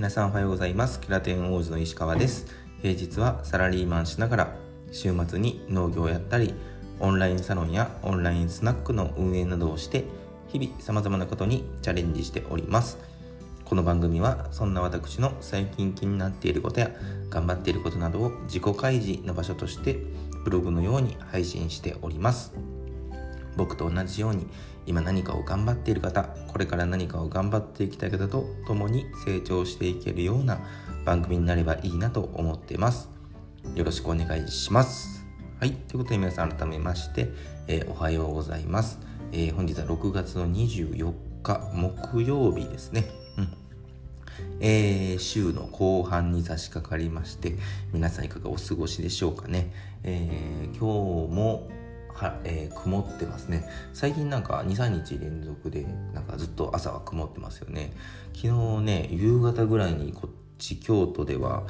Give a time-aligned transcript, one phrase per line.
[0.00, 0.98] 皆さんおはようございます。
[0.98, 2.46] キラテン王子の石川です。
[2.80, 4.56] 平日はサラリーマンしながら
[4.92, 6.54] 週末に農業をやったり
[7.00, 10.06] オンラインサロンやオンラインスナックの運営などをして
[10.48, 12.96] 日々様々なことにチャレンジしております。
[13.66, 16.90] この番組はそんな私の最近気になっていることや
[17.28, 19.98] 頑張っていることなどを自己開示の場所として
[20.44, 22.54] ブログのように配信しております。
[23.56, 24.46] 僕と同じように
[24.86, 30.58] 今何かを頑張っている方これから何かを頑張っていきたい方と共に成長していけるような
[31.04, 33.08] 番組になればいいなと思っています。
[33.74, 35.24] よろしくお願いします。
[35.58, 35.72] はい。
[35.72, 37.28] ということで皆さん改めまして、
[37.66, 38.98] えー、おはようございます、
[39.32, 43.04] えー、本日は6月の24日木曜日ですね。
[44.60, 47.56] えー、週の後半に差し掛かりまして
[47.92, 49.72] 皆さんいかがお過ごしでしょうかね、
[50.02, 51.68] えー、今日も
[52.14, 53.64] は、えー、曇ってますね。
[53.92, 57.92] 最近なんか23日連続でなんかずっと朝は曇ってますよね。
[58.34, 61.64] 昨日ね夕方ぐらいにこっち京都では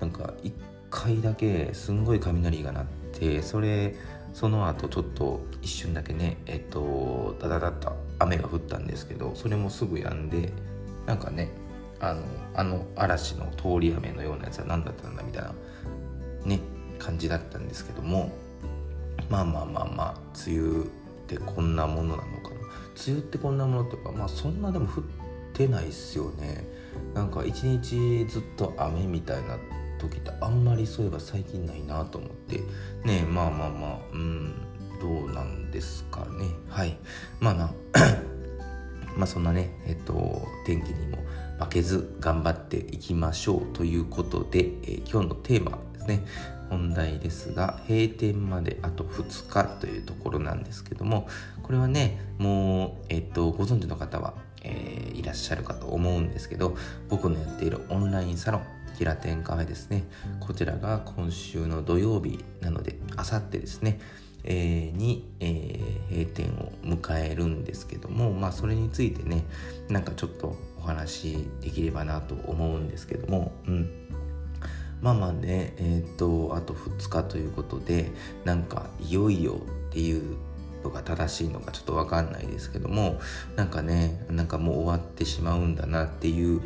[0.00, 0.52] なんか1
[0.90, 3.94] 回だけすんごい雷が鳴ってそれ
[4.32, 10.52] その後ちょっと一瞬だけねえっとダダダッと雨が降ったんですけどそれもすぐ止んで
[11.06, 11.50] なんかね
[12.00, 12.22] あの
[12.54, 15.52] あの嵐の通り雨のようなやつは何だったんだみたいな
[16.44, 16.60] ね
[16.98, 18.32] 感じだったんですけども
[19.30, 20.14] まあまあまあまあ
[20.46, 20.86] 梅雨っ
[21.28, 22.56] てこんなものなのかな。
[23.06, 25.04] 梅雨ってこんなものとかまあそんなでも降っ
[25.54, 26.66] てないっすよね。
[27.14, 29.56] なんか一日ずっと雨みたいな
[29.98, 32.60] 時ってあんまりそういえば最近ないなと思って。
[33.04, 34.54] ねまあまあまあうん
[35.00, 36.46] どうなんですかね。
[36.68, 36.98] はい。
[37.38, 37.70] まあな
[39.16, 41.18] まあそんなねえっと天気にも
[41.60, 46.24] 負けず頑張っていきましょうということで、えー、今日のテーマですね。
[46.70, 51.28] 本題ですが閉店まであと2日というところなんですけども
[51.62, 56.76] これはねもう、えっと、ご存知の方は、えー、いらっしゃるかと思うんですけど
[57.08, 58.62] 僕のやっているオンラインサロン
[58.96, 60.04] キラテンカフェですね。
[60.40, 63.98] こちらが今週の土曜日なのであさってですね
[64.44, 69.44] えー、に、えー、閉店を迎えるんですけどもまあそれについてね
[69.88, 73.90] なんかちょっとお話できればなと思うんですけどもうん。
[75.00, 78.10] まあまあねえっ、とあと2日ということで
[78.44, 80.36] なんかいよいよっていう
[80.82, 83.20] のが正しいのかちょっと分かんないですけども
[83.56, 86.62] なんかねなんかもう終わってしまうんだなっていう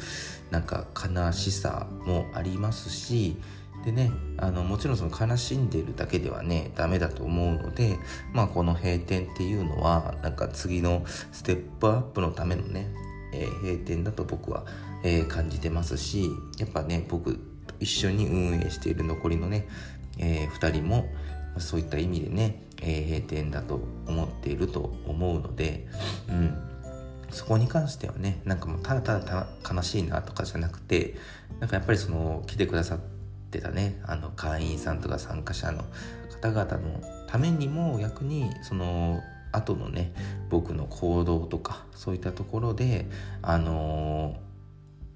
[0.50, 3.36] なんか悲しさもありますし
[3.84, 7.98] でねあのもちろんその悲しんでるだけではねダメだと思うので
[8.32, 12.88] まあこの閉店っていうのはなんか次のステップアップのためのね、
[13.32, 14.64] えー、閉店だと僕は、
[15.02, 19.68] えー、感じてますしやっぱね僕一緒に運営している残りのね、
[20.18, 21.06] えー、2人も
[21.58, 25.86] そういった意味でね、えー、閉店だと思っていると思うので、
[26.28, 26.56] うん、
[27.30, 31.14] そこに関してはねなんかもうただただ悲しいなとかじゃなくて
[31.60, 32.98] なんかやっぱりその来てくださっ
[33.50, 35.84] てたねあの会員さんとか参加者の
[36.40, 39.20] 方々のためにも逆にその
[39.52, 40.12] 後のね
[40.50, 43.06] 僕の行動とかそういったところで
[43.42, 44.36] あの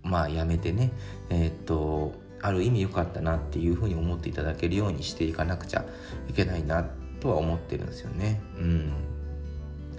[0.04, 0.92] ー、まあやめてね
[1.30, 5.84] えー、っとある意味良かったなっていうふうに思っていただけるようにしていかなくちゃ
[6.28, 6.84] いけないな
[7.20, 8.40] とは思ってるんですよね。
[8.58, 8.92] うん。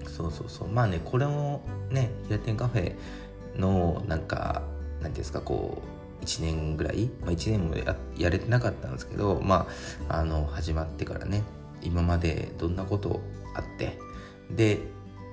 [0.05, 0.67] そうそうそう。
[0.69, 2.95] まあね、これもね、平天カフェ
[3.57, 4.63] のなんか、
[5.01, 5.81] 何ていうんですか、こ
[6.22, 9.67] う、1年ぐらい、まあ、1年もややれてなかったんですけど、ま
[10.09, 11.44] あ、あの、始まってからね、
[11.81, 13.22] 今までどんなこと
[13.55, 13.97] あって、
[14.51, 14.79] で、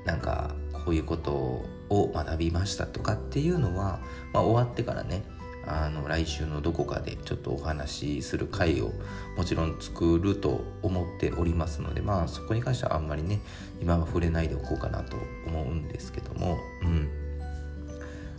[0.05, 3.99] なんか、こういうことを学びましたとかっていうのは、
[4.33, 5.25] まあ、終わってからね、
[5.66, 8.93] あの来週のどこかでちょっとお話しする回を
[9.37, 13.41] もちろん作ると思っておりますのでまあそこに関してはあんまりね
[13.81, 15.16] 今は触れないでおこうかなと
[15.47, 17.09] 思うんですけどもうん。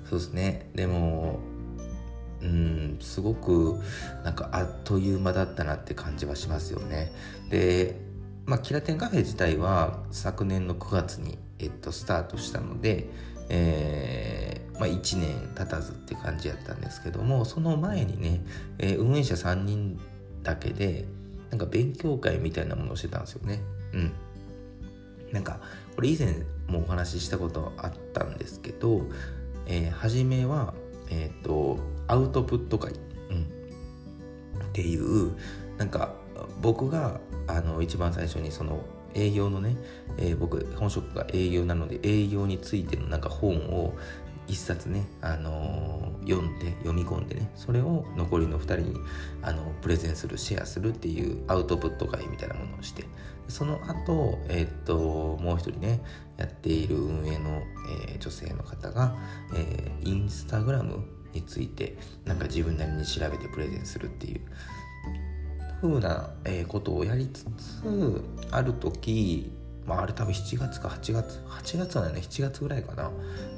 [0.10, 0.70] そうですね。
[0.74, 1.40] でも
[2.42, 3.80] うんすごく
[4.24, 7.12] なんかあっという間だったなって感じはしますよね。
[7.50, 8.00] で
[8.46, 13.10] まあキラテンカフェ自体は昨年の9月に、えっと、スタートしたので
[13.50, 18.42] えー、まあ、1年経たずって感じやったんですけどもその前にね、
[18.78, 20.00] えー、運営者3人
[20.44, 21.06] だけで
[21.50, 23.62] なんか勉強会みたいなものをしてたんですよね。
[23.94, 24.14] うん。
[25.32, 25.60] なんか
[25.96, 29.02] これ以前もお話ししたことあったんですけど、
[29.66, 30.74] えー、初めは
[31.10, 32.94] えっ、ー、とアウトプット会、
[33.30, 33.44] うん、
[34.64, 35.34] っていう
[35.78, 36.14] なんか
[36.62, 38.84] 僕があの一番最初にその
[39.14, 39.78] 営業のね、
[40.18, 43.96] えー、僕本職が営業なので営業についてのなんか本を
[44.48, 49.00] 一冊ね、あのー、読んで読み込んでねそれを残りの2人に、
[49.42, 53.06] あのプレゼンするシェアするっていうアウトプット会みたいなものをして
[53.48, 54.98] その後、えー、っと
[55.42, 56.02] もう一人ね
[56.38, 57.62] やっている運営の、
[58.08, 59.16] えー、女性の方が、
[59.56, 61.04] えインスタグラム
[61.34, 64.42] についてなんか自分なりに調べてプレゼンするっていう
[65.82, 69.52] 風な、えことをやりつつある時
[69.88, 73.10] まああれ多分7月か8月8月はね7月ぐらいかな。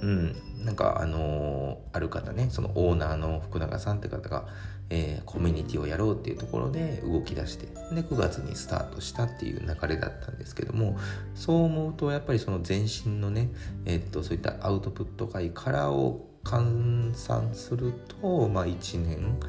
[0.02, 0.36] うん。
[0.64, 4.46] なんかあのー、ある方ねそのオーナーの福永さんって方が、
[4.90, 10.98] えー、コミュニティをやろうっていうところで動き出してで9月にスタートしたっていう流れだったんですけども
[11.34, 13.50] そう思うとやっぱりその前身のね、
[13.86, 19.40] えー、っとそういったアウトプット会からを換算するとまあ1年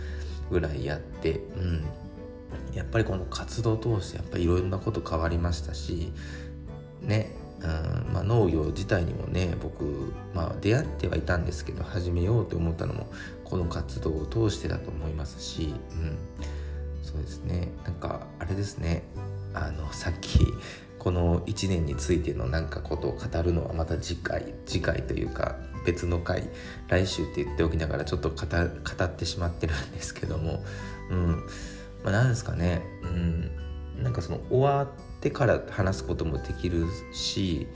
[0.48, 1.84] ぐらいやってうん。
[2.74, 6.12] やっぱりこの活動を通してやっぱりいろんなこと変わりましたし
[7.00, 13.06] ねうんまあ、農業自体にもね僕、まあ、出会ってはいたんですけど始めようと思ったのも
[13.44, 16.18] この活動を通してだと思いますし、うん、
[17.02, 17.72] そうですね。
[17.84, 19.02] なんかあれですね。
[19.52, 20.46] あのさっき
[20.98, 26.48] この1年についてのなんかことを語るのはまた次回次回というか別の回
[26.86, 28.36] 来週って言っておきながらちょっと語
[29.04, 30.62] ってしまってるんですけども、
[31.10, 31.44] うん。
[32.04, 33.50] まあ、なんですかね、うん、
[34.02, 37.66] なんかその終わってってから話すこともできるし、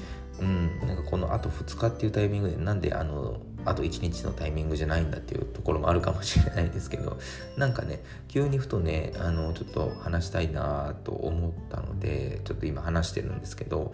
[0.41, 3.37] うん、なんかこのあと2日っていうタイミングでなんであの
[3.67, 7.19] あと1日のタイミングじゃないんだっていうところもあるかもしれないですけど
[7.59, 13.93] なんかね急にふとねあのちょっと話したいなと思ったのでちょっと今話してるんですけど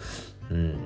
[0.48, 0.78] うん。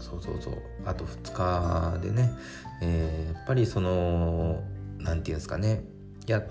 [0.00, 0.54] そうそうそう。
[0.86, 2.32] あと2日でね、
[2.80, 4.62] えー、やっぱりその
[4.98, 5.84] 何て言うんですかね
[6.26, 6.46] やっ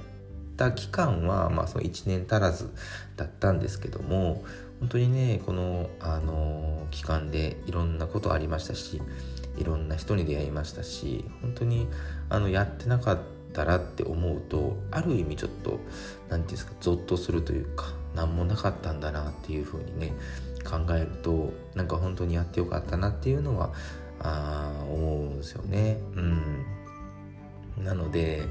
[0.56, 2.70] た期間は、まあ、その1年足らず
[3.16, 4.44] だったんですけども
[4.80, 9.02] 本当にねこの、あの期間でいろんなことありましたし
[9.58, 11.88] いろんな人に出会いましたし本当に
[12.30, 13.20] あのやってなかっ
[13.54, 15.80] たらって思うとある意味ちょっと何て
[16.30, 20.14] 言うんですかゾッとするというか何もなかったんだなっていうふうにね
[20.64, 23.74] 考えるとなんか本当にやってよかったなっていうのは
[24.20, 25.98] あ思うんですよね。
[26.16, 28.44] うん、なので、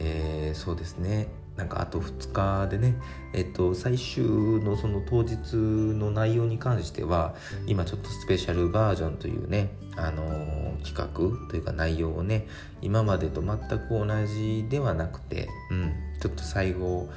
[0.00, 1.28] えー、そうですね
[1.58, 2.94] なんかあと2日でね、
[3.34, 7.34] えっと、最終のその当日の内容に関しては
[7.66, 12.46] 今ちょっとスペシャルバージョンというね、あのー、企画というか内容をね
[12.80, 17.08] 今までと全く同じではなくて、うん、ちょっと最後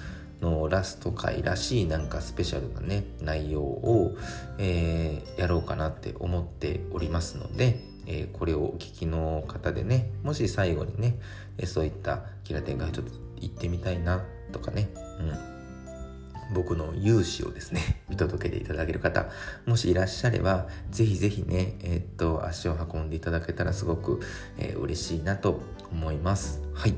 [0.41, 4.17] のラスト回らしいなんかスペシャルなね内容を、
[4.57, 11.19] えー、やろうかなって思っておりますので、えー、これをお聞きの方でねもし最後にね、
[11.59, 14.89] えそういったキラテンがちょっと行ってみたいなとかね、
[15.19, 19.29] うん、僕の勇姿をですね 見届けていただける方
[19.65, 24.21] もしいらっしゃればぜひぜひねえー、っと足を運んでいただけたらすごく、
[24.57, 25.61] えー、嬉しいなと
[25.91, 26.61] 思います。
[26.73, 26.95] はい、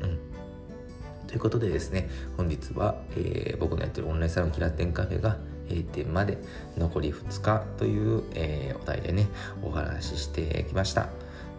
[0.00, 0.18] うん、
[1.28, 6.38] ということでですね本日は、えー、僕のやってるオンラインサロンキラテンカフェが閉店まで
[6.76, 9.28] 残り2日という、えー、お題でね
[9.62, 11.08] お話ししてきました。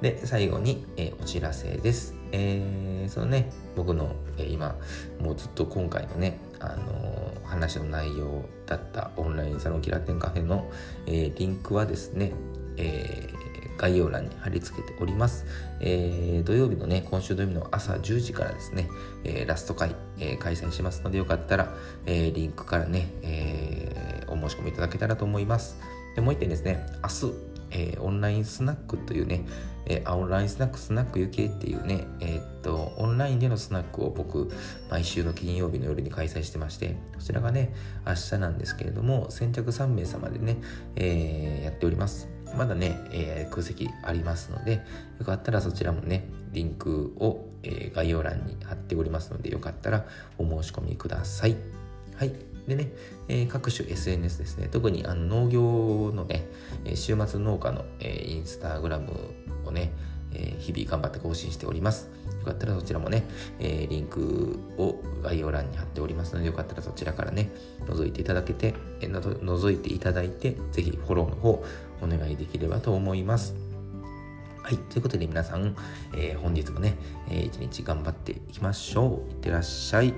[0.01, 2.23] で最後に、えー、お知らせです。
[2.33, 4.75] えー、そのね僕の、え、今
[5.19, 10.69] もうずっと今回のね、あのー、話の内容だったオンラインサロンキラテンカフェの、
[11.06, 12.33] えリンクはですね、
[12.77, 13.30] え
[13.77, 15.45] 概要欄に貼り付けております、
[15.80, 18.88] え土曜日のね今週土曜日の朝10時からですね、
[19.24, 21.75] えラスト会、え開催しますのでよかったら、
[22.07, 25.77] えリンクからね、えお申し込みいただけたらと思います。
[26.15, 29.46] でもう一点ですね明日えー、オンラインスナックというね、
[29.86, 34.50] えー、オンラインスナックスナック UK っていうね、えー、っと、オンラインでのスナックを僕、
[34.90, 37.74] 毎週の金曜日の夜に開催してまして、こちらがね、
[38.06, 40.57] 明日なんですけれども、先着3名様でね、
[40.95, 42.30] えー、やっております。
[42.56, 44.86] まだね、えー、空席ありますので、
[45.19, 50.06] よかったらそちらもね、リンクを、え、概要欄に貼っておりますので、よかったら
[50.38, 51.57] お申し込みください。
[52.16, 52.53] はい。
[52.68, 52.92] でね、
[53.28, 56.48] えー、各種 SNS ですね、特にあの農業のね、
[56.96, 59.12] 週末農家の、えー、インスタグラム
[59.66, 59.92] をね、
[60.34, 62.10] えー、日々頑張って更新しております。
[62.40, 63.24] よかったらそちらもね、
[63.60, 67.52] え、リンクを概要欄に貼っておりますので、よかったらそちらからね、
[67.86, 71.64] 覗いていただけて、えー、覗いていただいて、ぜひフォローの方
[72.02, 73.56] お願いできればと思います。
[74.64, 74.78] はい。
[74.78, 75.76] ということで皆さん、
[76.16, 76.96] えー、本日もね、
[77.30, 79.30] えー、一日頑張っていきましょう。
[79.30, 80.14] いってらっしゃい。